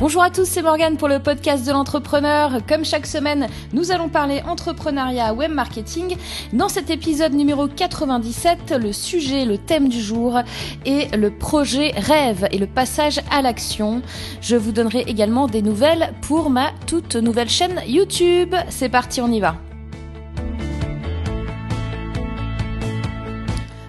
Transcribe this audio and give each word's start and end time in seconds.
Bonjour 0.00 0.22
à 0.22 0.30
tous, 0.30 0.44
c'est 0.44 0.62
Morgane 0.62 0.96
pour 0.96 1.08
le 1.08 1.18
podcast 1.18 1.66
de 1.66 1.72
l'entrepreneur. 1.72 2.60
Comme 2.68 2.84
chaque 2.84 3.04
semaine, 3.04 3.48
nous 3.72 3.90
allons 3.90 4.08
parler 4.08 4.42
entrepreneuriat 4.46 5.34
web 5.34 5.50
marketing. 5.50 6.16
Dans 6.52 6.68
cet 6.68 6.88
épisode 6.90 7.32
numéro 7.32 7.66
97, 7.66 8.76
le 8.80 8.92
sujet, 8.92 9.44
le 9.44 9.58
thème 9.58 9.88
du 9.88 10.00
jour 10.00 10.38
est 10.86 11.12
le 11.16 11.32
projet 11.32 11.90
rêve 11.96 12.46
et 12.52 12.58
le 12.58 12.68
passage 12.68 13.20
à 13.32 13.42
l'action. 13.42 14.00
Je 14.40 14.54
vous 14.54 14.70
donnerai 14.70 15.00
également 15.00 15.48
des 15.48 15.62
nouvelles 15.62 16.12
pour 16.22 16.48
ma 16.48 16.70
toute 16.86 17.16
nouvelle 17.16 17.48
chaîne 17.48 17.82
YouTube. 17.88 18.54
C'est 18.68 18.90
parti, 18.90 19.20
on 19.20 19.32
y 19.32 19.40
va. 19.40 19.56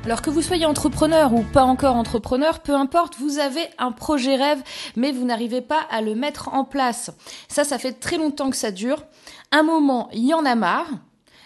Alors 0.06 0.22
que 0.22 0.30
vous 0.30 0.42
soyez 0.42 0.66
entrepreneur 0.66 1.34
ou 1.34 1.44
pas 1.44 1.64
encore 1.64 1.96
entrepreneur, 1.96 2.62
peu 2.62 2.74
importe, 2.74 3.18
vous 3.20 3.38
avez 3.38 3.68
un 3.78 3.92
projet 3.92 4.36
rêve, 4.36 4.64
mais 4.96 5.12
vous 5.12 5.26
n'arrivez 5.26 5.62
pas 5.62 5.82
à 5.92 6.02
le 6.02 6.16
mettre 6.16 6.54
en 6.54 6.64
place. 6.64 7.12
Ça, 7.48 7.64
ça 7.64 7.78
fait 7.78 7.94
très 7.94 8.18
longtemps 8.18 8.50
que 8.50 8.56
ça 8.56 8.72
dure. 8.72 9.04
Un 9.52 9.62
moment, 9.62 10.10
il 10.14 10.26
y 10.26 10.34
en 10.34 10.46
a 10.46 10.56
marre. 10.56 10.90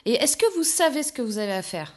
Et 0.05 0.13
est-ce 0.13 0.38
que 0.38 0.45
vous 0.55 0.63
savez 0.63 1.03
ce 1.03 1.11
que 1.11 1.21
vous 1.21 1.39
avez 1.39 1.52
à 1.52 1.61
faire? 1.61 1.94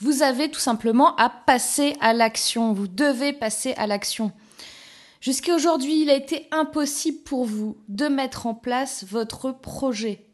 Vous 0.00 0.22
avez 0.22 0.50
tout 0.50 0.60
simplement 0.60 1.16
à 1.16 1.28
passer 1.28 1.96
à 2.00 2.14
l'action. 2.14 2.72
Vous 2.72 2.88
devez 2.88 3.32
passer 3.32 3.74
à 3.74 3.86
l'action. 3.86 4.32
Jusqu'à 5.20 5.54
aujourd'hui, 5.54 6.02
il 6.02 6.10
a 6.10 6.14
été 6.14 6.46
impossible 6.52 7.24
pour 7.24 7.44
vous 7.44 7.76
de 7.88 8.06
mettre 8.06 8.46
en 8.46 8.54
place 8.54 9.04
votre 9.08 9.50
projet. 9.50 10.27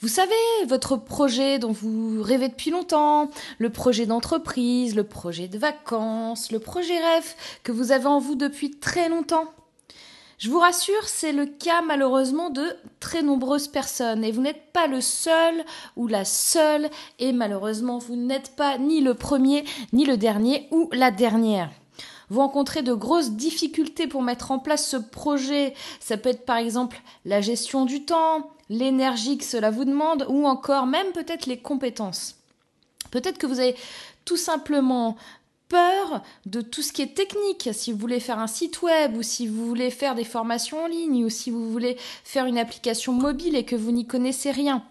Vous 0.00 0.08
savez, 0.08 0.34
votre 0.66 0.96
projet 0.96 1.58
dont 1.58 1.70
vous 1.70 2.20
rêvez 2.20 2.48
depuis 2.48 2.70
longtemps, 2.70 3.30
le 3.58 3.70
projet 3.70 4.06
d'entreprise, 4.06 4.96
le 4.96 5.04
projet 5.04 5.46
de 5.46 5.56
vacances, 5.56 6.50
le 6.50 6.58
projet 6.58 6.98
rêve 6.98 7.34
que 7.62 7.72
vous 7.72 7.92
avez 7.92 8.06
en 8.06 8.18
vous 8.18 8.34
depuis 8.34 8.72
très 8.72 9.08
longtemps. 9.08 9.52
Je 10.38 10.50
vous 10.50 10.58
rassure, 10.58 11.06
c'est 11.06 11.32
le 11.32 11.46
cas 11.46 11.80
malheureusement 11.80 12.50
de 12.50 12.76
très 12.98 13.22
nombreuses 13.22 13.68
personnes. 13.68 14.24
Et 14.24 14.32
vous 14.32 14.42
n'êtes 14.42 14.72
pas 14.72 14.88
le 14.88 15.00
seul 15.00 15.64
ou 15.96 16.08
la 16.08 16.24
seule. 16.24 16.90
Et 17.20 17.32
malheureusement 17.32 17.98
vous 17.98 18.16
n'êtes 18.16 18.56
pas 18.56 18.78
ni 18.78 19.00
le 19.00 19.14
premier 19.14 19.64
ni 19.92 20.04
le 20.04 20.16
dernier 20.16 20.68
ou 20.72 20.88
la 20.92 21.12
dernière 21.12 21.70
vous 22.30 22.40
rencontrez 22.40 22.82
de 22.82 22.92
grosses 22.92 23.32
difficultés 23.32 24.06
pour 24.06 24.22
mettre 24.22 24.50
en 24.50 24.58
place 24.58 24.88
ce 24.88 24.96
projet. 24.96 25.74
Ça 26.00 26.16
peut 26.16 26.30
être 26.30 26.44
par 26.44 26.56
exemple 26.56 27.00
la 27.24 27.40
gestion 27.40 27.84
du 27.84 28.04
temps, 28.04 28.50
l'énergie 28.70 29.38
que 29.38 29.44
cela 29.44 29.70
vous 29.70 29.84
demande 29.84 30.26
ou 30.28 30.46
encore 30.46 30.86
même 30.86 31.12
peut-être 31.12 31.46
les 31.46 31.58
compétences. 31.58 32.36
Peut-être 33.10 33.38
que 33.38 33.46
vous 33.46 33.60
avez 33.60 33.76
tout 34.24 34.36
simplement 34.36 35.16
peur 35.68 36.22
de 36.46 36.60
tout 36.60 36.82
ce 36.82 36.92
qui 36.92 37.02
est 37.02 37.14
technique, 37.14 37.70
si 37.72 37.92
vous 37.92 37.98
voulez 37.98 38.20
faire 38.20 38.38
un 38.38 38.46
site 38.46 38.82
web 38.82 39.16
ou 39.16 39.22
si 39.22 39.46
vous 39.46 39.66
voulez 39.66 39.90
faire 39.90 40.14
des 40.14 40.24
formations 40.24 40.84
en 40.84 40.86
ligne 40.86 41.24
ou 41.24 41.30
si 41.30 41.50
vous 41.50 41.70
voulez 41.70 41.96
faire 42.24 42.46
une 42.46 42.58
application 42.58 43.12
mobile 43.12 43.56
et 43.56 43.64
que 43.64 43.76
vous 43.76 43.92
n'y 43.92 44.06
connaissez 44.06 44.50
rien. 44.50 44.82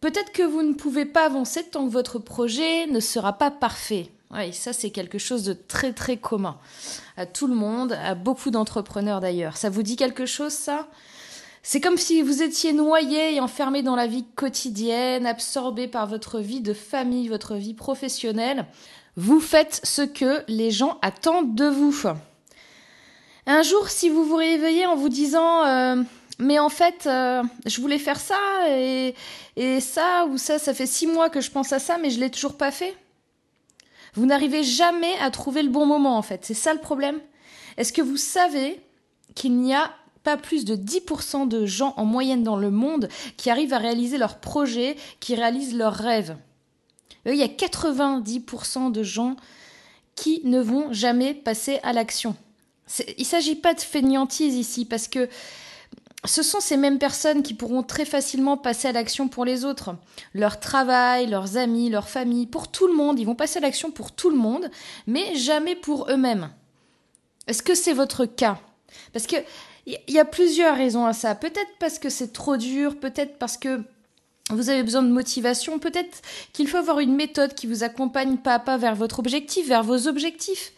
Peut-être 0.00 0.32
que 0.32 0.42
vous 0.42 0.62
ne 0.62 0.74
pouvez 0.74 1.04
pas 1.04 1.26
avancer 1.26 1.64
tant 1.64 1.86
que 1.86 1.92
votre 1.92 2.18
projet 2.18 2.86
ne 2.86 2.98
sera 3.00 3.34
pas 3.34 3.50
parfait. 3.50 4.08
Oui, 4.32 4.52
ça 4.54 4.72
c'est 4.72 4.90
quelque 4.90 5.18
chose 5.18 5.44
de 5.44 5.52
très 5.52 5.92
très 5.92 6.16
commun 6.16 6.56
à 7.16 7.26
tout 7.26 7.46
le 7.46 7.54
monde, 7.54 7.92
à 7.92 8.14
beaucoup 8.14 8.50
d'entrepreneurs 8.50 9.20
d'ailleurs. 9.20 9.56
Ça 9.56 9.68
vous 9.68 9.82
dit 9.82 9.96
quelque 9.96 10.26
chose 10.26 10.52
ça? 10.52 10.88
C'est 11.62 11.80
comme 11.80 11.96
si 11.96 12.22
vous 12.22 12.42
étiez 12.42 12.72
noyé 12.72 13.36
et 13.36 13.40
enfermé 13.40 13.82
dans 13.82 13.94
la 13.94 14.08
vie 14.08 14.24
quotidienne, 14.34 15.26
absorbé 15.26 15.86
par 15.86 16.06
votre 16.06 16.40
vie 16.40 16.60
de 16.60 16.72
famille, 16.72 17.28
votre 17.28 17.54
vie 17.54 17.74
professionnelle. 17.74 18.66
Vous 19.16 19.38
faites 19.38 19.80
ce 19.84 20.02
que 20.02 20.42
les 20.48 20.72
gens 20.72 20.98
attendent 21.02 21.54
de 21.54 21.66
vous. 21.66 21.94
Un 23.46 23.62
jour, 23.62 23.90
si 23.90 24.08
vous 24.08 24.24
vous 24.24 24.36
réveillez 24.36 24.86
en 24.86 24.96
vous 24.96 25.08
disant 25.08 25.64
euh, 25.64 26.02
mais 26.38 26.58
en 26.58 26.70
fait, 26.70 27.06
euh, 27.06 27.42
je 27.66 27.80
voulais 27.80 27.98
faire 27.98 28.18
ça 28.18 28.38
et, 28.68 29.14
et 29.56 29.80
ça 29.80 30.26
ou 30.28 30.38
ça, 30.38 30.58
ça 30.58 30.74
fait 30.74 30.86
six 30.86 31.06
mois 31.06 31.28
que 31.28 31.40
je 31.40 31.50
pense 31.50 31.72
à 31.72 31.78
ça, 31.78 31.98
mais 31.98 32.10
je 32.10 32.18
l'ai 32.18 32.30
toujours 32.30 32.56
pas 32.56 32.70
fait. 32.70 32.96
Vous 34.14 34.26
n'arrivez 34.26 34.62
jamais 34.62 35.14
à 35.20 35.30
trouver 35.30 35.62
le 35.62 35.70
bon 35.70 35.86
moment 35.86 36.16
en 36.18 36.22
fait. 36.22 36.44
C'est 36.44 36.54
ça 36.54 36.74
le 36.74 36.80
problème. 36.80 37.18
Est-ce 37.76 37.92
que 37.92 38.02
vous 38.02 38.16
savez 38.16 38.80
qu'il 39.34 39.56
n'y 39.56 39.74
a 39.74 39.90
pas 40.22 40.36
plus 40.36 40.64
de 40.64 40.76
10% 40.76 41.48
de 41.48 41.66
gens 41.66 41.94
en 41.96 42.04
moyenne 42.04 42.42
dans 42.42 42.56
le 42.56 42.70
monde 42.70 43.08
qui 43.36 43.50
arrivent 43.50 43.72
à 43.72 43.78
réaliser 43.78 44.18
leurs 44.18 44.38
projets, 44.38 44.96
qui 45.20 45.34
réalisent 45.34 45.74
leurs 45.74 45.94
rêves? 45.94 46.36
Il 47.24 47.34
y 47.36 47.42
a 47.42 47.46
90% 47.46 48.92
de 48.92 49.02
gens 49.02 49.36
qui 50.14 50.40
ne 50.44 50.60
vont 50.60 50.92
jamais 50.92 51.34
passer 51.34 51.78
à 51.82 51.92
l'action. 51.92 52.36
Il 53.16 53.20
ne 53.20 53.24
s'agit 53.24 53.54
pas 53.54 53.74
de 53.74 53.80
fainéantise 53.80 54.54
ici, 54.54 54.84
parce 54.84 55.08
que 55.08 55.28
ce 56.24 56.42
sont 56.42 56.60
ces 56.60 56.76
mêmes 56.76 56.98
personnes 56.98 57.42
qui 57.42 57.54
pourront 57.54 57.82
très 57.82 58.04
facilement 58.04 58.56
passer 58.56 58.88
à 58.88 58.92
l'action 58.92 59.28
pour 59.28 59.44
les 59.44 59.64
autres. 59.64 59.96
Leur 60.34 60.60
travail, 60.60 61.26
leurs 61.26 61.56
amis, 61.56 61.90
leur 61.90 62.08
famille, 62.08 62.46
pour 62.46 62.70
tout 62.70 62.86
le 62.86 62.94
monde. 62.94 63.18
Ils 63.18 63.26
vont 63.26 63.34
passer 63.34 63.58
à 63.58 63.62
l'action 63.62 63.90
pour 63.90 64.12
tout 64.12 64.30
le 64.30 64.36
monde, 64.36 64.70
mais 65.06 65.34
jamais 65.34 65.74
pour 65.74 66.08
eux-mêmes. 66.10 66.50
Est-ce 67.48 67.62
que 67.62 67.74
c'est 67.74 67.92
votre 67.92 68.24
cas? 68.24 68.60
Parce 69.12 69.26
que 69.26 69.36
il 69.86 69.98
y 70.14 70.20
a 70.20 70.24
plusieurs 70.24 70.76
raisons 70.76 71.06
à 71.06 71.12
ça. 71.12 71.34
Peut-être 71.34 71.72
parce 71.80 71.98
que 71.98 72.08
c'est 72.08 72.32
trop 72.32 72.56
dur, 72.56 73.00
peut-être 73.00 73.36
parce 73.38 73.56
que 73.56 73.82
vous 74.50 74.70
avez 74.70 74.82
besoin 74.82 75.02
de 75.02 75.08
motivation, 75.08 75.78
peut-être 75.78 76.20
qu'il 76.52 76.68
faut 76.68 76.76
avoir 76.76 77.00
une 77.00 77.14
méthode 77.14 77.54
qui 77.54 77.66
vous 77.66 77.82
accompagne 77.82 78.36
pas 78.36 78.54
à 78.54 78.58
pas 78.58 78.76
vers 78.76 78.94
votre 78.94 79.18
objectif, 79.18 79.66
vers 79.66 79.82
vos 79.82 80.06
objectifs. 80.06 80.72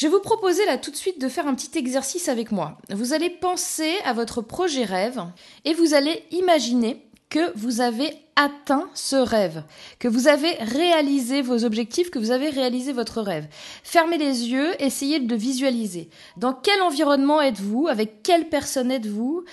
Je 0.00 0.06
vais 0.06 0.14
vous 0.14 0.20
proposer 0.20 0.64
là 0.64 0.78
tout 0.78 0.90
de 0.90 0.96
suite 0.96 1.20
de 1.20 1.28
faire 1.28 1.46
un 1.46 1.54
petit 1.54 1.78
exercice 1.78 2.30
avec 2.30 2.52
moi. 2.52 2.78
Vous 2.88 3.12
allez 3.12 3.28
penser 3.28 3.92
à 4.06 4.14
votre 4.14 4.40
projet 4.40 4.84
rêve 4.84 5.22
et 5.66 5.74
vous 5.74 5.92
allez 5.92 6.24
imaginer 6.30 7.04
que 7.28 7.52
vous 7.54 7.82
avez 7.82 8.10
atteint 8.34 8.88
ce 8.94 9.16
rêve, 9.16 9.62
que 9.98 10.08
vous 10.08 10.26
avez 10.26 10.52
réalisé 10.52 11.42
vos 11.42 11.66
objectifs, 11.66 12.08
que 12.08 12.18
vous 12.18 12.30
avez 12.30 12.48
réalisé 12.48 12.94
votre 12.94 13.20
rêve. 13.20 13.46
Fermez 13.84 14.16
les 14.16 14.48
yeux, 14.48 14.70
essayez 14.82 15.20
de 15.20 15.36
visualiser. 15.36 16.08
Dans 16.38 16.54
quel 16.54 16.80
environnement 16.80 17.42
êtes-vous? 17.42 17.86
Avec 17.86 18.22
quelle 18.22 18.48
personne 18.48 18.90
êtes-vous? 18.90 19.44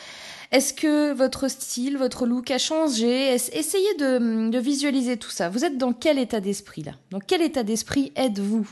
Est-ce 0.54 0.74
que 0.74 1.12
votre 1.12 1.50
style, 1.50 1.98
votre 1.98 2.26
look 2.26 2.52
a 2.52 2.58
changé? 2.58 3.34
Essayez 3.34 3.96
de, 3.96 4.50
de 4.50 4.60
visualiser 4.60 5.18
tout 5.18 5.30
ça. 5.30 5.50
Vous 5.50 5.66
êtes 5.66 5.78
dans 5.78 5.92
quel 5.92 6.18
état 6.18 6.40
d'esprit 6.40 6.84
là? 6.84 6.94
Dans 7.12 7.20
quel 7.20 7.42
état 7.42 7.64
d'esprit 7.64 8.14
êtes-vous? 8.16 8.66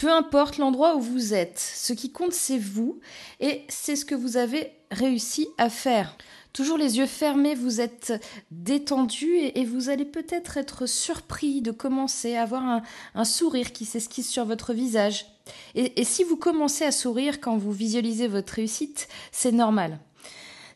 Peu 0.00 0.10
importe 0.10 0.56
l'endroit 0.56 0.96
où 0.96 1.00
vous 1.00 1.34
êtes, 1.34 1.58
ce 1.58 1.92
qui 1.92 2.10
compte 2.10 2.32
c'est 2.32 2.56
vous 2.56 3.00
et 3.38 3.64
c'est 3.68 3.96
ce 3.96 4.06
que 4.06 4.14
vous 4.14 4.38
avez 4.38 4.72
réussi 4.90 5.46
à 5.58 5.68
faire. 5.68 6.16
Toujours 6.54 6.78
les 6.78 6.96
yeux 6.96 7.06
fermés, 7.06 7.54
vous 7.54 7.82
êtes 7.82 8.14
détendu 8.50 9.28
et, 9.36 9.62
vous 9.66 9.90
allez 9.90 10.06
peut-être 10.06 10.56
être 10.56 10.86
surpris 10.86 11.60
de 11.60 11.70
commencer 11.70 12.34
à 12.34 12.44
avoir 12.44 12.82
un, 13.14 13.24
sourire 13.24 13.72
qui 13.72 13.84
s'esquisse 13.84 14.30
sur 14.30 14.46
votre 14.46 14.72
visage. 14.72 15.26
Et, 15.74 16.02
si 16.02 16.24
vous 16.24 16.36
commencez 16.36 16.86
à 16.86 16.92
sourire 16.92 17.38
quand 17.38 17.58
vous 17.58 17.70
visualisez 17.70 18.26
votre 18.26 18.54
réussite, 18.54 19.06
c'est 19.32 19.52
normal. 19.52 19.98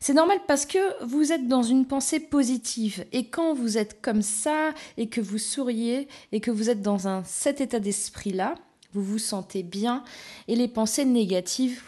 C'est 0.00 0.12
normal 0.12 0.38
parce 0.46 0.66
que 0.66 1.02
vous 1.02 1.32
êtes 1.32 1.48
dans 1.48 1.62
une 1.62 1.86
pensée 1.86 2.20
positive. 2.20 3.06
Et 3.12 3.30
quand 3.30 3.54
vous 3.54 3.78
êtes 3.78 4.02
comme 4.02 4.20
ça 4.20 4.74
et 4.98 5.08
que 5.08 5.22
vous 5.22 5.38
souriez 5.38 6.08
et 6.30 6.40
que 6.40 6.50
vous 6.50 6.68
êtes 6.68 6.82
dans 6.82 7.24
cet 7.24 7.62
état 7.62 7.80
d'esprit-là, 7.80 8.56
vous 8.94 9.02
vous 9.02 9.18
sentez 9.18 9.62
bien 9.62 10.04
et 10.48 10.56
les 10.56 10.68
pensées 10.68 11.04
négatives 11.04 11.82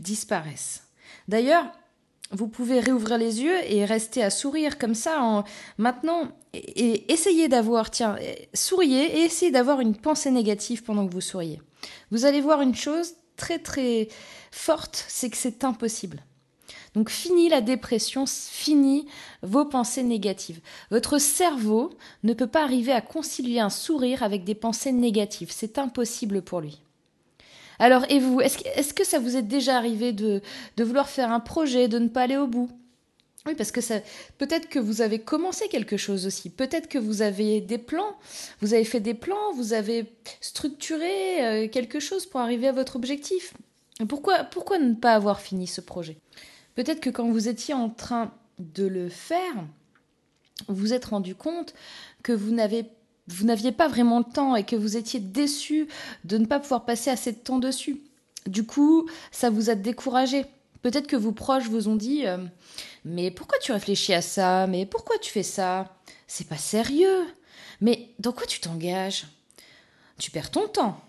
disparaissent. 0.00 0.82
D'ailleurs, 1.28 1.66
vous 2.32 2.48
pouvez 2.48 2.80
réouvrir 2.80 3.18
les 3.18 3.40
yeux 3.42 3.58
et 3.70 3.84
rester 3.84 4.22
à 4.22 4.30
sourire 4.30 4.78
comme 4.78 4.94
ça 4.94 5.22
en 5.22 5.44
maintenant 5.78 6.28
et, 6.54 7.12
essayez 7.12 7.48
d'avoir 7.48 7.90
tiens 7.90 8.16
souriez 8.52 9.18
et 9.18 9.24
essayez 9.24 9.52
d'avoir 9.52 9.80
une 9.80 9.94
pensée 9.94 10.30
négative 10.30 10.82
pendant 10.82 11.06
que 11.06 11.12
vous 11.12 11.20
souriez. 11.20 11.60
Vous 12.10 12.24
allez 12.24 12.40
voir 12.40 12.62
une 12.62 12.74
chose 12.74 13.14
très 13.36 13.58
très 13.58 14.08
forte, 14.50 15.04
c'est 15.08 15.30
que 15.30 15.36
c'est 15.36 15.62
impossible. 15.62 16.22
Donc 16.96 17.10
fini 17.10 17.50
la 17.50 17.60
dépression, 17.60 18.24
fini 18.26 19.06
vos 19.42 19.66
pensées 19.66 20.02
négatives. 20.02 20.60
Votre 20.90 21.18
cerveau 21.18 21.90
ne 22.22 22.32
peut 22.32 22.46
pas 22.46 22.64
arriver 22.64 22.90
à 22.90 23.02
concilier 23.02 23.60
un 23.60 23.68
sourire 23.68 24.22
avec 24.22 24.44
des 24.44 24.54
pensées 24.54 24.92
négatives, 24.92 25.50
c'est 25.52 25.78
impossible 25.78 26.40
pour 26.40 26.62
lui. 26.62 26.80
Alors, 27.78 28.06
et 28.08 28.18
vous, 28.18 28.40
est-ce 28.40 28.94
que 28.94 29.04
ça 29.04 29.18
vous 29.18 29.36
est 29.36 29.42
déjà 29.42 29.76
arrivé 29.76 30.14
de, 30.14 30.40
vouloir 30.78 31.10
faire 31.10 31.30
un 31.30 31.40
projet, 31.40 31.86
de 31.86 31.98
ne 31.98 32.08
pas 32.08 32.22
aller 32.22 32.38
au 32.38 32.46
bout? 32.46 32.70
Oui, 33.44 33.54
parce 33.54 33.72
que 33.72 33.80
peut-être 34.38 34.70
que 34.70 34.78
vous 34.78 35.02
avez 35.02 35.18
commencé 35.18 35.68
quelque 35.68 35.98
chose 35.98 36.26
aussi. 36.26 36.48
Peut-être 36.48 36.88
que 36.88 36.98
vous 36.98 37.20
avez 37.20 37.60
des 37.60 37.78
plans, 37.78 38.16
vous 38.62 38.72
avez 38.72 38.84
fait 38.84 39.00
des 39.00 39.12
plans, 39.12 39.52
vous 39.54 39.74
avez 39.74 40.06
structuré 40.40 41.44
euh, 41.44 41.68
quelque 41.68 42.00
chose 42.00 42.24
pour 42.24 42.40
arriver 42.40 42.68
à 42.68 42.72
votre 42.72 42.96
objectif. 42.96 43.52
Pourquoi 44.08 44.78
ne 44.78 44.94
pas 44.94 45.12
avoir 45.12 45.40
fini 45.40 45.66
ce 45.66 45.82
projet? 45.82 46.16
Peut-être 46.76 47.00
que 47.00 47.10
quand 47.10 47.28
vous 47.28 47.48
étiez 47.48 47.74
en 47.74 47.88
train 47.88 48.32
de 48.58 48.86
le 48.86 49.08
faire, 49.08 49.54
vous 50.68 50.76
vous 50.76 50.92
êtes 50.92 51.06
rendu 51.06 51.34
compte 51.34 51.74
que 52.22 52.32
vous 52.32 52.52
n'aviez 52.52 53.72
pas 53.72 53.88
vraiment 53.88 54.18
le 54.18 54.24
temps 54.24 54.54
et 54.54 54.64
que 54.64 54.76
vous 54.76 54.96
étiez 54.96 55.18
déçu 55.18 55.88
de 56.24 56.38
ne 56.38 56.46
pas 56.46 56.60
pouvoir 56.60 56.84
passer 56.84 57.10
assez 57.10 57.32
de 57.32 57.38
temps 57.38 57.58
dessus. 57.58 58.00
Du 58.46 58.64
coup, 58.64 59.08
ça 59.32 59.50
vous 59.50 59.70
a 59.70 59.74
découragé. 59.74 60.44
Peut-être 60.82 61.06
que 61.06 61.16
vos 61.16 61.32
proches 61.32 61.68
vous 61.68 61.88
ont 61.88 61.96
dit 61.96 62.26
euh, 62.26 62.38
Mais 63.04 63.30
pourquoi 63.30 63.58
tu 63.58 63.72
réfléchis 63.72 64.14
à 64.14 64.22
ça? 64.22 64.66
Mais 64.66 64.86
pourquoi 64.86 65.18
tu 65.18 65.32
fais 65.32 65.42
ça? 65.42 65.96
C'est 66.28 66.46
pas 66.46 66.58
sérieux. 66.58 67.26
Mais 67.80 68.10
dans 68.18 68.32
quoi 68.32 68.46
tu 68.46 68.60
t'engages? 68.60 69.26
Tu 70.18 70.30
perds 70.30 70.50
ton 70.50 70.68
temps. 70.68 71.00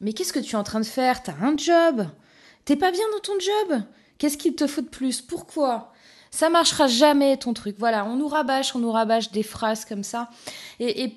Mais 0.00 0.14
qu'est-ce 0.14 0.32
que 0.32 0.40
tu 0.40 0.56
es 0.56 0.58
en 0.58 0.64
train 0.64 0.80
de 0.80 0.86
faire? 0.86 1.22
T'as 1.22 1.36
un 1.40 1.56
job. 1.56 2.08
T'es 2.64 2.76
pas 2.76 2.90
bien 2.90 3.04
dans 3.12 3.20
ton 3.20 3.38
job 3.38 3.82
Qu'est-ce 4.20 4.36
qu'il 4.36 4.54
te 4.54 4.66
faut 4.66 4.82
de 4.82 4.88
plus? 4.88 5.22
Pourquoi? 5.22 5.94
Ça 6.30 6.50
marchera 6.50 6.86
jamais 6.86 7.38
ton 7.38 7.54
truc. 7.54 7.76
Voilà, 7.78 8.04
on 8.04 8.16
nous 8.16 8.28
rabâche, 8.28 8.76
on 8.76 8.78
nous 8.78 8.92
rabâche 8.92 9.30
des 9.32 9.42
phrases 9.42 9.86
comme 9.86 10.04
ça. 10.04 10.28
Et, 10.78 11.16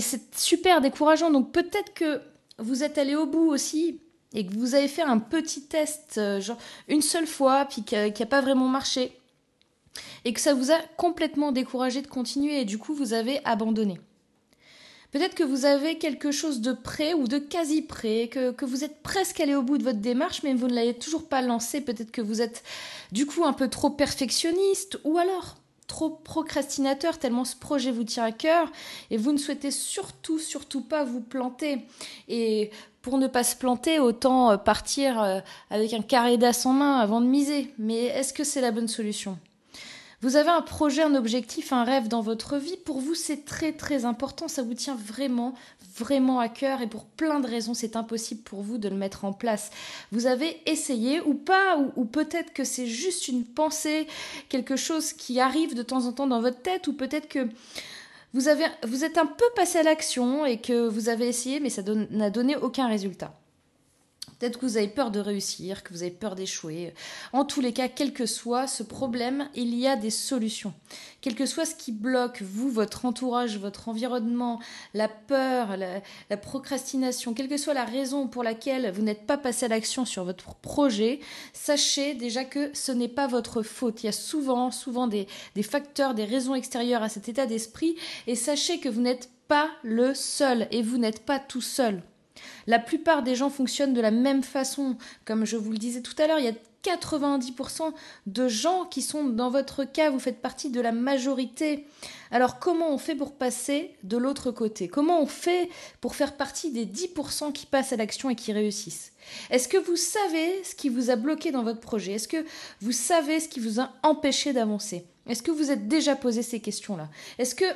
c'est 0.00 0.38
super 0.38 0.82
décourageant. 0.82 1.30
Donc 1.30 1.50
peut-être 1.50 1.94
que 1.94 2.20
vous 2.58 2.84
êtes 2.84 2.98
allé 2.98 3.16
au 3.16 3.24
bout 3.24 3.48
aussi 3.48 4.02
et 4.34 4.46
que 4.46 4.52
vous 4.52 4.74
avez 4.74 4.86
fait 4.86 5.02
un 5.02 5.18
petit 5.18 5.62
test, 5.62 6.18
euh, 6.18 6.42
genre 6.42 6.58
une 6.88 7.00
seule 7.00 7.26
fois, 7.26 7.64
puis 7.64 7.82
qui 7.82 7.94
n'a 7.96 8.26
pas 8.26 8.42
vraiment 8.42 8.68
marché, 8.68 9.18
et 10.26 10.34
que 10.34 10.40
ça 10.40 10.52
vous 10.52 10.70
a 10.70 10.78
complètement 10.98 11.52
découragé 11.52 12.02
de 12.02 12.06
continuer, 12.06 12.60
et 12.60 12.64
du 12.64 12.78
coup 12.78 12.94
vous 12.94 13.14
avez 13.14 13.40
abandonné. 13.44 13.98
Peut-être 15.12 15.34
que 15.34 15.42
vous 15.42 15.64
avez 15.64 15.98
quelque 15.98 16.30
chose 16.30 16.60
de 16.60 16.72
prêt 16.72 17.14
ou 17.14 17.26
de 17.26 17.38
quasi 17.38 17.82
prêt, 17.82 18.28
que, 18.28 18.64
vous 18.64 18.84
êtes 18.84 19.02
presque 19.02 19.40
allé 19.40 19.54
au 19.54 19.62
bout 19.62 19.76
de 19.76 19.82
votre 19.82 19.98
démarche, 19.98 20.42
mais 20.44 20.54
vous 20.54 20.68
ne 20.68 20.74
l'avez 20.74 20.94
toujours 20.94 21.28
pas 21.28 21.42
lancé. 21.42 21.80
Peut-être 21.80 22.12
que 22.12 22.22
vous 22.22 22.40
êtes 22.42 22.62
du 23.10 23.26
coup 23.26 23.44
un 23.44 23.52
peu 23.52 23.68
trop 23.68 23.90
perfectionniste, 23.90 25.00
ou 25.04 25.18
alors 25.18 25.56
trop 25.88 26.10
procrastinateur 26.10 27.18
tellement 27.18 27.44
ce 27.44 27.56
projet 27.56 27.90
vous 27.90 28.04
tient 28.04 28.22
à 28.22 28.30
cœur 28.30 28.70
et 29.10 29.16
vous 29.16 29.32
ne 29.32 29.38
souhaitez 29.38 29.72
surtout 29.72 30.38
surtout 30.38 30.82
pas 30.82 31.02
vous 31.02 31.20
planter. 31.20 31.84
Et 32.28 32.70
pour 33.02 33.18
ne 33.18 33.26
pas 33.26 33.42
se 33.42 33.56
planter 33.56 33.98
autant 33.98 34.52
euh, 34.52 34.56
partir 34.56 35.20
euh, 35.20 35.40
avec 35.70 35.92
un 35.92 36.02
carré 36.02 36.36
d'as 36.36 36.66
en 36.66 36.72
main 36.72 36.98
avant 36.98 37.20
de 37.20 37.26
miser. 37.26 37.74
Mais 37.78 38.04
est-ce 38.04 38.32
que 38.32 38.44
c'est 38.44 38.60
la 38.60 38.70
bonne 38.70 38.88
solution? 38.88 39.38
Vous 40.22 40.36
avez 40.36 40.50
un 40.50 40.60
projet, 40.60 41.02
un 41.02 41.14
objectif, 41.14 41.72
un 41.72 41.84
rêve 41.84 42.08
dans 42.08 42.20
votre 42.20 42.56
vie, 42.58 42.76
pour 42.84 43.00
vous 43.00 43.14
c'est 43.14 43.44
très 43.44 43.72
très 43.72 44.04
important, 44.04 44.48
ça 44.48 44.62
vous 44.62 44.74
tient 44.74 44.94
vraiment 44.94 45.54
vraiment 45.96 46.40
à 46.40 46.48
cœur 46.48 46.82
et 46.82 46.86
pour 46.86 47.04
plein 47.04 47.40
de 47.40 47.46
raisons 47.46 47.74
c'est 47.74 47.96
impossible 47.96 48.42
pour 48.42 48.62
vous 48.62 48.78
de 48.78 48.88
le 48.88 48.96
mettre 48.96 49.24
en 49.24 49.32
place. 49.32 49.70
Vous 50.12 50.26
avez 50.26 50.60
essayé 50.66 51.20
ou 51.20 51.34
pas, 51.34 51.78
ou, 51.96 52.04
peut-être 52.04 52.52
que 52.52 52.64
c'est 52.64 52.86
juste 52.86 53.28
une 53.28 53.44
pensée, 53.44 54.06
quelque 54.48 54.76
chose 54.76 55.12
qui 55.12 55.40
arrive 55.40 55.74
de 55.74 55.82
temps 55.82 56.06
en 56.06 56.12
temps 56.12 56.26
dans 56.26 56.40
votre 56.40 56.60
tête, 56.60 56.86
ou 56.86 56.92
peut-être 56.92 57.28
que 57.28 57.48
vous, 58.34 58.48
avez, 58.48 58.66
vous 58.84 59.04
êtes 59.04 59.18
un 59.18 59.26
peu 59.26 59.46
passé 59.56 59.78
à 59.78 59.82
l'action 59.82 60.44
et 60.44 60.58
que 60.58 60.86
vous 60.86 61.08
avez 61.08 61.28
essayé 61.28 61.60
mais 61.60 61.70
ça 61.70 61.82
n'a 61.82 62.30
donné 62.30 62.56
aucun 62.56 62.88
résultat. 62.88 63.39
Peut-être 64.40 64.58
que 64.58 64.64
vous 64.64 64.78
avez 64.78 64.88
peur 64.88 65.10
de 65.10 65.20
réussir, 65.20 65.82
que 65.82 65.92
vous 65.92 66.02
avez 66.02 66.10
peur 66.10 66.34
d'échouer. 66.34 66.94
En 67.34 67.44
tous 67.44 67.60
les 67.60 67.74
cas, 67.74 67.88
quel 67.88 68.14
que 68.14 68.24
soit 68.24 68.66
ce 68.66 68.82
problème, 68.82 69.50
il 69.54 69.74
y 69.74 69.86
a 69.86 69.96
des 69.96 70.08
solutions. 70.08 70.72
Quel 71.20 71.34
que 71.34 71.44
soit 71.44 71.66
ce 71.66 71.74
qui 71.74 71.92
bloque, 71.92 72.40
vous, 72.40 72.70
votre 72.70 73.04
entourage, 73.04 73.58
votre 73.58 73.90
environnement, 73.90 74.58
la 74.94 75.08
peur, 75.08 75.76
la, 75.76 76.36
procrastination, 76.38 77.34
quelle 77.34 77.50
que 77.50 77.58
soit 77.58 77.74
la 77.74 77.84
raison 77.84 78.28
pour 78.28 78.42
laquelle 78.42 78.90
vous 78.92 79.02
n'êtes 79.02 79.26
pas 79.26 79.36
passé 79.36 79.66
à 79.66 79.68
l'action 79.68 80.06
sur 80.06 80.24
votre 80.24 80.54
projet, 80.54 81.20
sachez 81.52 82.14
déjà 82.14 82.44
que 82.44 82.70
ce 82.72 82.92
n'est 82.92 83.08
pas 83.08 83.26
votre 83.26 83.62
faute. 83.62 84.02
Il 84.02 84.06
y 84.06 84.08
a 84.08 84.12
souvent, 84.12 84.70
souvent 84.70 85.06
des, 85.06 85.26
des 85.54 85.62
facteurs, 85.62 86.14
des 86.14 86.24
raisons 86.24 86.54
extérieures 86.54 87.02
à 87.02 87.10
cet 87.10 87.28
état 87.28 87.44
d'esprit 87.44 87.94
et 88.26 88.36
sachez 88.36 88.80
que 88.80 88.88
vous 88.88 89.02
n'êtes 89.02 89.28
pas 89.48 89.68
le 89.82 90.14
seul 90.14 90.66
et 90.70 90.80
vous 90.80 90.96
n'êtes 90.96 91.26
pas 91.26 91.38
tout 91.38 91.60
seul. 91.60 92.02
La 92.66 92.78
plupart 92.78 93.22
des 93.22 93.34
gens 93.34 93.50
fonctionnent 93.50 93.94
de 93.94 94.00
la 94.00 94.10
même 94.10 94.42
façon. 94.42 94.96
Comme 95.24 95.44
je 95.44 95.56
vous 95.56 95.72
le 95.72 95.78
disais 95.78 96.02
tout 96.02 96.14
à 96.18 96.26
l'heure, 96.26 96.38
il 96.38 96.44
y 96.44 96.48
a 96.48 96.54
90% 96.82 97.92
de 98.26 98.48
gens 98.48 98.84
qui 98.84 99.02
sont 99.02 99.24
dans 99.24 99.50
votre 99.50 99.84
cas, 99.84 100.10
vous 100.10 100.18
faites 100.18 100.40
partie 100.40 100.70
de 100.70 100.80
la 100.80 100.92
majorité. 100.92 101.86
Alors 102.30 102.58
comment 102.58 102.92
on 102.92 102.98
fait 102.98 103.14
pour 103.14 103.34
passer 103.34 103.94
de 104.02 104.16
l'autre 104.16 104.50
côté? 104.50 104.88
Comment 104.88 105.20
on 105.20 105.26
fait 105.26 105.68
pour 106.00 106.14
faire 106.14 106.36
partie 106.36 106.70
des 106.70 106.86
10% 106.86 107.52
qui 107.52 107.66
passent 107.66 107.92
à 107.92 107.96
l'action 107.96 108.30
et 108.30 108.34
qui 108.34 108.52
réussissent? 108.52 109.12
Est-ce 109.50 109.68
que 109.68 109.76
vous 109.76 109.96
savez 109.96 110.64
ce 110.64 110.74
qui 110.74 110.88
vous 110.88 111.10
a 111.10 111.16
bloqué 111.16 111.50
dans 111.50 111.62
votre 111.62 111.80
projet? 111.80 112.12
Est-ce 112.12 112.28
que 112.28 112.44
vous 112.80 112.92
savez 112.92 113.40
ce 113.40 113.48
qui 113.48 113.60
vous 113.60 113.80
a 113.80 113.92
empêché 114.02 114.52
d'avancer? 114.52 115.04
Est-ce 115.28 115.42
que 115.42 115.50
vous 115.50 115.70
êtes 115.70 115.86
déjà 115.86 116.16
posé 116.16 116.42
ces 116.42 116.60
questions-là? 116.60 117.08
Est-ce 117.38 117.54
que 117.54 117.66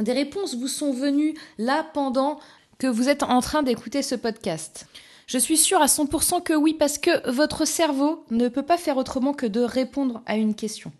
des 0.00 0.12
réponses 0.12 0.56
vous 0.56 0.68
sont 0.68 0.92
venues 0.92 1.34
là 1.56 1.86
pendant 1.94 2.40
que 2.78 2.86
vous 2.86 3.08
êtes 3.08 3.22
en 3.22 3.40
train 3.40 3.62
d'écouter 3.62 4.02
ce 4.02 4.14
podcast 4.14 4.86
Je 5.26 5.38
suis 5.38 5.56
sûre 5.56 5.80
à 5.80 5.86
100% 5.86 6.42
que 6.42 6.54
oui, 6.54 6.74
parce 6.74 6.98
que 6.98 7.30
votre 7.30 7.64
cerveau 7.64 8.24
ne 8.30 8.48
peut 8.48 8.62
pas 8.62 8.78
faire 8.78 8.96
autrement 8.96 9.32
que 9.32 9.46
de 9.46 9.60
répondre 9.60 10.22
à 10.26 10.36
une 10.36 10.54
question. 10.54 10.92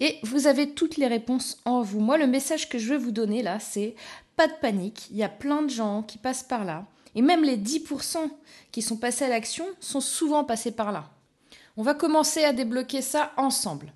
Et 0.00 0.18
vous 0.22 0.46
avez 0.46 0.70
toutes 0.70 0.96
les 0.96 1.08
réponses 1.08 1.58
en 1.64 1.82
vous. 1.82 2.00
Moi, 2.00 2.18
le 2.18 2.26
message 2.26 2.68
que 2.68 2.78
je 2.78 2.94
veux 2.94 2.98
vous 2.98 3.10
donner 3.10 3.42
là, 3.42 3.58
c'est 3.58 3.94
pas 4.36 4.46
de 4.46 4.52
panique. 4.60 5.08
Il 5.10 5.16
y 5.16 5.24
a 5.24 5.28
plein 5.28 5.62
de 5.62 5.70
gens 5.70 6.02
qui 6.02 6.18
passent 6.18 6.44
par 6.44 6.64
là. 6.64 6.84
Et 7.14 7.22
même 7.22 7.42
les 7.42 7.56
10% 7.56 8.18
qui 8.70 8.82
sont 8.82 8.96
passés 8.96 9.24
à 9.24 9.28
l'action 9.28 9.66
sont 9.80 10.00
souvent 10.00 10.44
passés 10.44 10.70
par 10.70 10.92
là. 10.92 11.10
On 11.76 11.82
va 11.82 11.94
commencer 11.94 12.44
à 12.44 12.52
débloquer 12.52 13.02
ça 13.02 13.32
ensemble. 13.36 13.92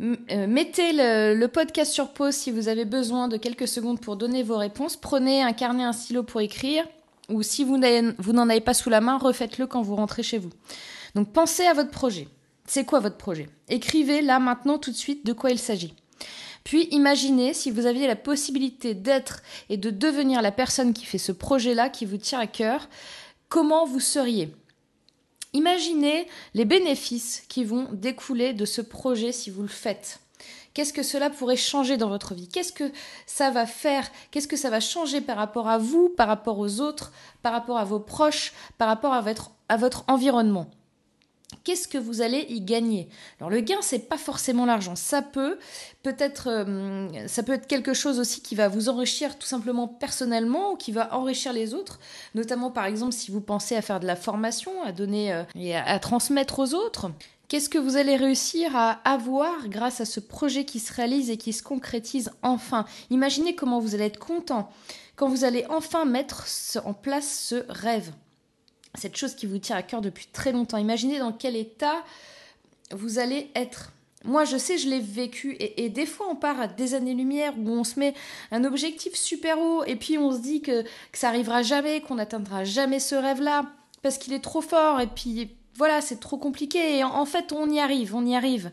Euh, 0.00 0.46
mettez 0.46 0.92
le, 0.92 1.46
podcast 1.46 1.92
sur 1.92 2.12
pause 2.12 2.34
si 2.34 2.52
vous 2.52 2.68
avez 2.68 2.84
besoin 2.84 3.26
de 3.26 3.36
quelques 3.36 3.66
secondes 3.66 4.00
pour 4.00 4.16
donner 4.16 4.42
vos 4.42 4.56
réponses. 4.56 4.96
Prenez 4.96 5.42
un 5.42 5.52
carnet, 5.52 5.84
un 5.84 5.92
stylo 5.92 6.22
pour 6.22 6.40
écrire. 6.40 6.84
Ou 7.28 7.42
si 7.42 7.64
vous 7.64 7.76
n'en 7.76 8.48
avez 8.48 8.60
pas 8.60 8.74
sous 8.74 8.88
la 8.88 9.00
main, 9.00 9.18
refaites-le 9.18 9.66
quand 9.66 9.82
vous 9.82 9.96
rentrez 9.96 10.22
chez 10.22 10.38
vous. 10.38 10.50
Donc 11.14 11.32
pensez 11.32 11.64
à 11.64 11.74
votre 11.74 11.90
projet. 11.90 12.28
C'est 12.66 12.84
quoi 12.84 13.00
votre 13.00 13.16
projet? 13.16 13.48
Écrivez 13.68 14.22
là 14.22 14.38
maintenant 14.38 14.78
tout 14.78 14.90
de 14.90 14.96
suite 14.96 15.26
de 15.26 15.32
quoi 15.32 15.50
il 15.50 15.58
s'agit. 15.58 15.94
Puis 16.64 16.88
imaginez 16.90 17.54
si 17.54 17.70
vous 17.70 17.86
aviez 17.86 18.06
la 18.06 18.16
possibilité 18.16 18.94
d'être 18.94 19.42
et 19.68 19.76
de 19.76 19.90
devenir 19.90 20.42
la 20.42 20.52
personne 20.52 20.92
qui 20.92 21.04
fait 21.04 21.18
ce 21.18 21.32
projet-là, 21.32 21.88
qui 21.88 22.06
vous 22.06 22.16
tient 22.18 22.40
à 22.40 22.46
cœur, 22.46 22.88
comment 23.48 23.86
vous 23.86 24.00
seriez? 24.00 24.54
Imaginez 25.52 26.26
les 26.54 26.64
bénéfices 26.64 27.42
qui 27.48 27.64
vont 27.64 27.88
découler 27.92 28.52
de 28.52 28.64
ce 28.64 28.80
projet 28.80 29.32
si 29.32 29.50
vous 29.50 29.62
le 29.62 29.68
faites. 29.68 30.20
Qu'est-ce 30.74 30.92
que 30.92 31.02
cela 31.02 31.30
pourrait 31.30 31.56
changer 31.56 31.96
dans 31.96 32.08
votre 32.08 32.34
vie? 32.34 32.48
Qu'est-ce 32.48 32.72
que 32.72 32.92
ça 33.26 33.50
va 33.50 33.66
faire? 33.66 34.08
Qu'est-ce 34.30 34.46
que 34.46 34.56
ça 34.56 34.70
va 34.70 34.78
changer 34.78 35.20
par 35.20 35.36
rapport 35.36 35.68
à 35.68 35.78
vous, 35.78 36.08
par 36.10 36.28
rapport 36.28 36.58
aux 36.58 36.80
autres, 36.80 37.12
par 37.42 37.52
rapport 37.52 37.78
à 37.78 37.84
vos 37.84 37.98
proches, 37.98 38.52
par 38.76 38.86
rapport 38.86 39.12
à 39.12 39.20
votre, 39.20 39.50
à 39.68 39.76
votre 39.76 40.04
environnement? 40.06 40.70
Qu'est-ce 41.68 41.86
que 41.86 41.98
vous 41.98 42.22
allez 42.22 42.46
y 42.48 42.62
gagner. 42.62 43.10
Alors 43.38 43.50
le 43.50 43.60
gain 43.60 43.76
c'est 43.82 44.08
pas 44.08 44.16
forcément 44.16 44.64
l'argent, 44.64 44.96
ça 44.96 45.20
peut 45.20 45.58
peut-être 46.02 46.48
euh, 46.48 47.08
ça 47.26 47.42
peut 47.42 47.52
être 47.52 47.66
quelque 47.66 47.92
chose 47.92 48.18
aussi 48.18 48.40
qui 48.40 48.54
va 48.54 48.68
vous 48.68 48.88
enrichir 48.88 49.36
tout 49.38 49.46
simplement 49.46 49.86
personnellement 49.86 50.72
ou 50.72 50.76
qui 50.76 50.92
va 50.92 51.14
enrichir 51.14 51.52
les 51.52 51.74
autres, 51.74 52.00
notamment 52.34 52.70
par 52.70 52.86
exemple 52.86 53.12
si 53.12 53.30
vous 53.30 53.42
pensez 53.42 53.76
à 53.76 53.82
faire 53.82 54.00
de 54.00 54.06
la 54.06 54.16
formation, 54.16 54.82
à 54.82 54.92
donner 54.92 55.30
euh, 55.34 55.42
et 55.56 55.76
à, 55.76 55.98
transmettre 55.98 56.58
aux 56.58 56.72
autres. 56.72 57.10
Qu'est-ce 57.48 57.68
que 57.68 57.76
vous 57.76 57.98
allez 57.98 58.16
réussir 58.16 58.74
à 58.74 58.92
avoir 59.04 59.68
grâce 59.68 60.00
à 60.00 60.06
ce 60.06 60.20
projet 60.20 60.64
qui 60.64 60.80
se 60.80 60.94
réalise 60.94 61.28
et 61.28 61.36
qui 61.36 61.52
se 61.52 61.62
concrétise 61.62 62.30
enfin? 62.40 62.86
Imaginez 63.10 63.54
comment 63.54 63.78
vous 63.78 63.94
allez 63.94 64.06
être 64.06 64.18
content 64.18 64.70
quand 65.16 65.28
vous 65.28 65.44
allez 65.44 65.66
enfin 65.68 66.06
mettre 66.06 66.46
en 66.82 66.94
place 66.94 67.28
ce 67.28 67.66
rêve 67.68 68.10
cette 68.94 69.16
chose 69.16 69.34
qui 69.34 69.46
vous 69.46 69.58
tient 69.58 69.76
à 69.76 69.82
cœur 69.82 70.00
depuis 70.00 70.26
très 70.32 70.52
longtemps. 70.52 70.78
Imaginez 70.78 71.18
dans 71.18 71.32
quel 71.32 71.56
état 71.56 72.04
vous 72.90 73.18
allez 73.18 73.50
être. 73.54 73.92
Moi, 74.24 74.44
je 74.44 74.56
sais, 74.56 74.78
je 74.78 74.88
l'ai 74.88 74.98
vécu, 74.98 75.56
et, 75.60 75.88
des 75.88 76.06
fois, 76.06 76.26
on 76.28 76.34
part 76.34 76.60
à 76.60 76.66
des 76.66 76.94
années-lumière 76.94 77.54
où 77.56 77.70
on 77.70 77.84
se 77.84 78.00
met 78.00 78.14
un 78.50 78.64
objectif 78.64 79.14
super 79.14 79.60
haut, 79.60 79.84
et 79.84 79.94
puis 79.94 80.18
on 80.18 80.32
se 80.32 80.40
dit 80.40 80.60
que, 80.60 80.84
ça 81.12 81.28
arrivera 81.28 81.62
jamais, 81.62 82.00
qu'on 82.00 82.16
n'atteindra 82.16 82.64
jamais 82.64 82.98
ce 82.98 83.14
rêve-là, 83.14 83.66
parce 84.02 84.18
qu'il 84.18 84.32
est 84.32 84.40
trop 84.40 84.60
fort, 84.60 85.00
et 85.00 85.06
puis 85.06 85.50
voilà, 85.76 86.00
c'est 86.00 86.18
trop 86.18 86.36
compliqué, 86.36 86.98
et 86.98 87.04
en, 87.04 87.24
fait, 87.26 87.52
on 87.52 87.70
y 87.70 87.78
arrive, 87.78 88.16
on 88.16 88.26
y 88.26 88.34
arrive. 88.34 88.72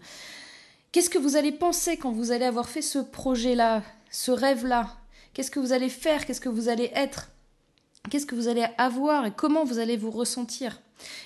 Qu'est-ce 0.92 1.12
que 1.12 1.20
vous 1.20 1.36
allez 1.36 1.52
penser 1.52 1.98
quand 1.98 2.12
vous 2.12 2.32
allez 2.32 2.46
avoir 2.46 2.68
fait 2.68 2.82
ce 2.82 2.98
projet-là, 2.98 3.84
ce 4.10 4.32
rêve-là? 4.32 4.96
Qu'est-ce 5.34 5.52
que 5.52 5.60
vous 5.60 5.74
allez 5.74 5.90
faire? 5.90 6.26
Qu'est-ce 6.26 6.42
que 6.42 6.50
vous 6.50 6.70
allez 6.70 6.92
être? 6.96 7.30
Qu'est-ce 8.10 8.26
que 8.26 8.36
vous 8.36 8.48
allez 8.48 8.66
avoir 8.78 9.26
et 9.26 9.32
comment 9.32 9.64
vous 9.64 9.80
allez 9.80 9.98
vous 9.98 10.12
ressentir? 10.12 10.80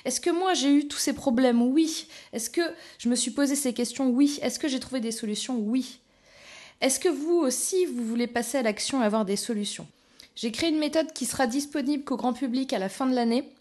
Est-ce 0.05 0.21
que 0.21 0.29
moi 0.29 0.53
j'ai 0.53 0.73
eu 0.73 0.87
tous 0.87 0.97
ces 0.97 1.13
problèmes? 1.13 1.61
Oui. 1.61 2.07
Est-ce 2.33 2.49
que 2.49 2.61
je 2.97 3.09
me 3.09 3.15
suis 3.15 3.31
posé 3.31 3.55
ces 3.55 3.73
questions? 3.73 4.09
Oui. 4.09 4.39
Est-ce 4.41 4.59
que 4.59 4.67
j'ai 4.67 4.79
trouvé 4.79 4.99
des 4.99 5.11
solutions? 5.11 5.57
Oui. 5.57 5.99
Est-ce 6.81 6.99
que 6.99 7.09
vous 7.09 7.35
aussi 7.35 7.85
vous 7.85 8.05
voulez 8.05 8.27
passer 8.27 8.57
à 8.57 8.61
l'action 8.61 9.01
et 9.01 9.05
avoir 9.05 9.25
des 9.25 9.35
solutions? 9.35 9.87
J'ai 10.35 10.51
créé 10.51 10.69
une 10.69 10.79
méthode 10.79 11.11
qui 11.11 11.25
sera 11.25 11.47
disponible 11.47 12.05
qu'au 12.05 12.15
grand 12.15 12.33
public 12.33 12.71
à 12.71 12.79
la 12.79 12.87
fin 12.87 13.05
de 13.05 13.13
l'année 13.13 13.51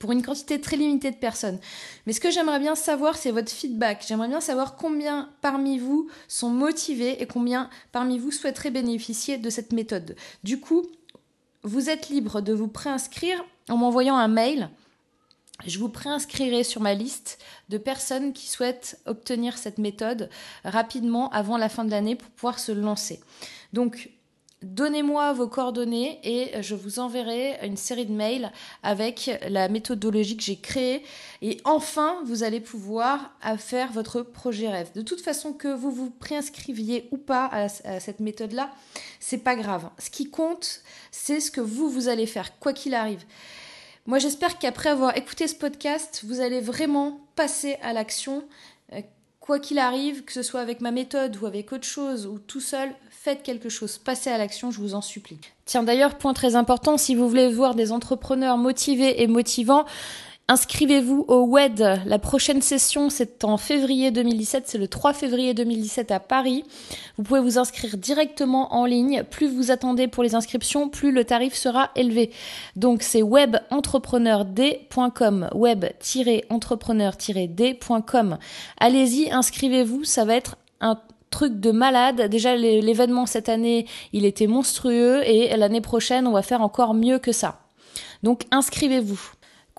pour 0.00 0.12
une 0.12 0.22
quantité 0.22 0.60
très 0.60 0.76
limitée 0.76 1.10
de 1.10 1.16
personnes. 1.16 1.60
Mais 2.06 2.12
ce 2.12 2.20
que 2.20 2.30
j'aimerais 2.30 2.58
bien 2.58 2.74
savoir, 2.74 3.16
c'est 3.16 3.30
votre 3.30 3.52
feedback. 3.52 4.04
J'aimerais 4.08 4.28
bien 4.28 4.40
savoir 4.40 4.76
combien 4.76 5.30
parmi 5.42 5.78
vous 5.78 6.08
sont 6.26 6.48
motivés 6.48 7.22
et 7.22 7.26
combien 7.26 7.68
parmi 7.92 8.18
vous 8.18 8.32
souhaiteraient 8.32 8.70
bénéficier 8.70 9.36
de 9.36 9.50
cette 9.50 9.72
méthode. 9.72 10.16
Du 10.42 10.58
coup, 10.58 10.86
vous 11.62 11.90
êtes 11.90 12.08
libre 12.08 12.40
de 12.40 12.52
vous 12.52 12.68
préinscrire 12.68 13.44
en 13.68 13.76
m'envoyant 13.76 14.16
un 14.16 14.28
mail 14.28 14.70
je 15.66 15.78
vous 15.78 15.88
préinscrirai 15.88 16.64
sur 16.64 16.80
ma 16.80 16.94
liste 16.94 17.38
de 17.68 17.78
personnes 17.78 18.32
qui 18.32 18.48
souhaitent 18.48 19.00
obtenir 19.06 19.58
cette 19.58 19.78
méthode 19.78 20.30
rapidement 20.64 21.30
avant 21.30 21.58
la 21.58 21.68
fin 21.68 21.84
de 21.84 21.90
l'année 21.90 22.16
pour 22.16 22.30
pouvoir 22.30 22.58
se 22.58 22.72
lancer. 22.72 23.20
Donc, 23.72 24.10
Donnez-moi 24.62 25.32
vos 25.32 25.48
coordonnées 25.48 26.20
et 26.22 26.62
je 26.62 26.74
vous 26.74 26.98
enverrai 26.98 27.58
une 27.66 27.78
série 27.78 28.04
de 28.04 28.12
mails 28.12 28.52
avec 28.82 29.30
la 29.48 29.70
méthodologie 29.70 30.36
que 30.36 30.42
j'ai 30.42 30.56
créée. 30.56 31.02
Et 31.40 31.62
enfin, 31.64 32.20
vous 32.26 32.42
allez 32.42 32.60
pouvoir 32.60 33.32
faire 33.56 33.90
votre 33.90 34.20
projet 34.20 34.68
rêve. 34.68 34.92
De 34.94 35.00
toute 35.00 35.22
façon, 35.22 35.54
que 35.54 35.68
vous 35.68 35.90
vous 35.90 36.10
préinscriviez 36.10 37.08
ou 37.10 37.16
pas 37.16 37.46
à, 37.46 37.68
cette 37.68 38.20
méthode-là, 38.20 38.70
c'est 39.18 39.38
pas 39.38 39.56
grave. 39.56 39.88
Ce 39.98 40.10
qui 40.10 40.28
compte, 40.28 40.82
c'est 41.10 41.40
ce 41.40 41.50
que 41.50 41.62
vous, 41.62 41.88
vous 41.88 42.08
allez 42.08 42.26
faire, 42.26 42.58
quoi 42.58 42.74
qu'il 42.74 42.92
arrive. 42.92 43.24
Moi, 44.04 44.18
j'espère 44.18 44.58
qu'après 44.58 44.90
avoir 44.90 45.16
écouté 45.16 45.48
ce 45.48 45.54
podcast, 45.54 46.22
vous 46.26 46.40
allez 46.40 46.60
vraiment 46.60 47.20
passer 47.34 47.78
à 47.80 47.94
l'action. 47.94 48.44
Quoi 49.40 49.58
qu'il 49.58 49.78
arrive, 49.78 50.24
que 50.24 50.32
ce 50.32 50.42
soit 50.42 50.60
avec 50.60 50.80
ma 50.80 50.90
méthode 50.90 51.36
ou 51.38 51.46
avec 51.46 51.72
autre 51.72 51.86
chose 51.86 52.26
ou 52.26 52.38
tout 52.38 52.60
seul, 52.60 52.90
faites 53.10 53.42
quelque 53.42 53.68
chose, 53.68 53.98
passez 53.98 54.30
à 54.30 54.38
l'action, 54.38 54.70
je 54.70 54.80
vous 54.80 54.94
en 54.94 55.00
supplie. 55.00 55.38
Tiens 55.64 55.82
d'ailleurs, 55.82 56.16
point 56.16 56.34
très 56.34 56.56
important, 56.56 56.96
si 56.98 57.14
vous 57.14 57.28
voulez 57.28 57.52
voir 57.52 57.74
des 57.74 57.90
entrepreneurs 57.90 58.58
motivés 58.58 59.22
et 59.22 59.26
motivants, 59.26 59.86
Inscrivez-vous 60.50 61.24
au 61.28 61.46
WED. 61.46 62.02
La 62.06 62.18
prochaine 62.18 62.60
session, 62.60 63.08
c'est 63.08 63.44
en 63.44 63.56
février 63.56 64.10
2017. 64.10 64.64
C'est 64.66 64.78
le 64.78 64.88
3 64.88 65.12
février 65.12 65.54
2017 65.54 66.10
à 66.10 66.18
Paris. 66.18 66.64
Vous 67.16 67.22
pouvez 67.22 67.38
vous 67.38 67.56
inscrire 67.56 67.96
directement 67.96 68.74
en 68.74 68.84
ligne. 68.84 69.22
Plus 69.22 69.46
vous 69.46 69.70
attendez 69.70 70.08
pour 70.08 70.24
les 70.24 70.34
inscriptions, 70.34 70.88
plus 70.88 71.12
le 71.12 71.24
tarif 71.24 71.54
sera 71.54 71.92
élevé. 71.94 72.32
Donc, 72.74 73.04
c'est 73.04 73.22
webentrepreneurd.com. 73.22 75.50
Web-entrepreneur-d.com. 75.54 78.38
Allez-y, 78.80 79.30
inscrivez-vous. 79.30 80.02
Ça 80.02 80.24
va 80.24 80.34
être 80.34 80.56
un 80.80 80.98
truc 81.30 81.60
de 81.60 81.70
malade. 81.70 82.22
Déjà, 82.22 82.56
l'événement 82.56 83.26
cette 83.26 83.48
année, 83.48 83.86
il 84.12 84.24
était 84.24 84.48
monstrueux 84.48 85.22
et 85.24 85.56
l'année 85.56 85.80
prochaine, 85.80 86.26
on 86.26 86.32
va 86.32 86.42
faire 86.42 86.62
encore 86.62 86.94
mieux 86.94 87.20
que 87.20 87.30
ça. 87.30 87.60
Donc, 88.24 88.46
inscrivez-vous. 88.50 89.20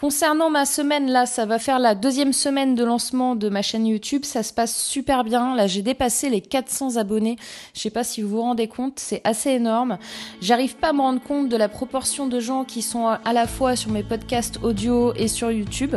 Concernant 0.01 0.49
ma 0.49 0.65
semaine, 0.65 1.11
là, 1.11 1.27
ça 1.27 1.45
va 1.45 1.59
faire 1.59 1.77
la 1.77 1.93
deuxième 1.93 2.33
semaine 2.33 2.73
de 2.73 2.83
lancement 2.83 3.35
de 3.35 3.49
ma 3.49 3.61
chaîne 3.61 3.85
YouTube. 3.85 4.25
Ça 4.25 4.41
se 4.41 4.51
passe 4.51 4.75
super 4.75 5.23
bien. 5.23 5.55
Là, 5.55 5.67
j'ai 5.67 5.83
dépassé 5.83 6.31
les 6.31 6.41
400 6.41 6.95
abonnés. 6.95 7.35
Je 7.75 7.81
sais 7.81 7.91
pas 7.91 8.03
si 8.03 8.23
vous 8.23 8.29
vous 8.29 8.41
rendez 8.41 8.67
compte, 8.67 8.97
c'est 8.97 9.21
assez 9.23 9.51
énorme. 9.51 9.99
J'arrive 10.41 10.75
pas 10.75 10.89
à 10.89 10.93
me 10.93 11.01
rendre 11.01 11.21
compte 11.21 11.49
de 11.49 11.55
la 11.55 11.69
proportion 11.69 12.25
de 12.25 12.39
gens 12.39 12.63
qui 12.63 12.81
sont 12.81 13.09
à 13.09 13.31
la 13.31 13.45
fois 13.45 13.75
sur 13.75 13.91
mes 13.91 14.01
podcasts 14.01 14.57
audio 14.63 15.13
et 15.13 15.27
sur 15.27 15.51
YouTube. 15.51 15.95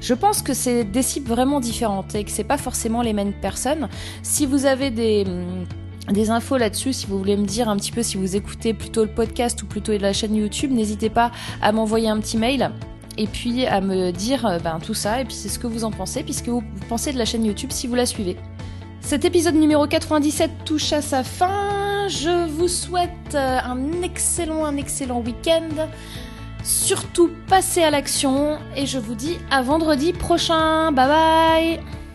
Je 0.00 0.14
pense 0.14 0.42
que 0.42 0.52
c'est 0.52 0.82
des 0.82 1.02
cibles 1.02 1.28
vraiment 1.28 1.60
différentes 1.60 2.16
et 2.16 2.24
que 2.24 2.32
c'est 2.32 2.42
pas 2.42 2.58
forcément 2.58 3.02
les 3.02 3.12
mêmes 3.12 3.34
personnes. 3.34 3.88
Si 4.24 4.46
vous 4.46 4.66
avez 4.66 4.90
des 4.90 5.22
hum, 5.24 5.64
des 6.12 6.30
infos 6.30 6.56
là-dessus, 6.56 6.92
si 6.92 7.06
vous 7.06 7.18
voulez 7.18 7.36
me 7.36 7.46
dire 7.46 7.68
un 7.68 7.76
petit 7.76 7.92
peu 7.92 8.02
si 8.02 8.16
vous 8.16 8.34
écoutez 8.34 8.74
plutôt 8.74 9.04
le 9.04 9.14
podcast 9.14 9.62
ou 9.62 9.66
plutôt 9.66 9.96
la 9.96 10.12
chaîne 10.12 10.34
YouTube, 10.34 10.72
n'hésitez 10.72 11.10
pas 11.10 11.30
à 11.62 11.70
m'envoyer 11.70 12.08
un 12.08 12.18
petit 12.18 12.36
mail 12.36 12.72
et 13.18 13.26
puis 13.26 13.66
à 13.66 13.80
me 13.80 14.12
dire 14.12 14.46
euh, 14.46 14.58
ben, 14.58 14.78
tout 14.80 14.94
ça 14.94 15.20
et 15.20 15.24
puis 15.24 15.34
c'est 15.34 15.48
ce 15.48 15.58
que 15.58 15.66
vous 15.66 15.84
en 15.84 15.90
pensez 15.90 16.22
puisque 16.22 16.48
vous 16.48 16.62
pensez 16.88 17.12
de 17.12 17.18
la 17.18 17.24
chaîne 17.24 17.44
YouTube 17.44 17.70
si 17.72 17.86
vous 17.86 17.94
la 17.94 18.06
suivez. 18.06 18.36
Cet 19.00 19.24
épisode 19.24 19.54
numéro 19.54 19.86
97 19.86 20.64
touche 20.64 20.92
à 20.92 21.02
sa 21.02 21.22
fin. 21.22 22.06
Je 22.08 22.48
vous 22.48 22.68
souhaite 22.68 23.34
euh, 23.34 23.58
un 23.62 24.02
excellent, 24.02 24.64
un 24.64 24.76
excellent 24.76 25.20
week-end. 25.20 25.88
Surtout 26.62 27.30
passez 27.48 27.82
à 27.82 27.90
l'action 27.90 28.58
et 28.76 28.86
je 28.86 28.98
vous 28.98 29.14
dis 29.14 29.38
à 29.50 29.62
vendredi 29.62 30.12
prochain. 30.12 30.92
Bye 30.92 31.08
bye 31.08 32.07